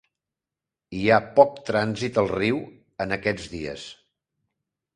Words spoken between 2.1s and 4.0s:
al riu en aquests dies.